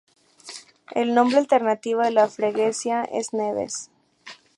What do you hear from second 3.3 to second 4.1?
Neves.